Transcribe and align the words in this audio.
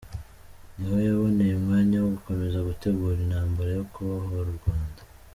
Niho 0.75 0.97
yaboneye 1.09 1.53
umwanya 1.55 1.95
wo 2.03 2.09
gukomeza 2.15 2.67
gutegura 2.69 3.17
intambara 3.21 3.69
yo 3.77 3.83
kubohora 3.93 4.49
u 4.53 4.57
Rwanda. 4.59 5.01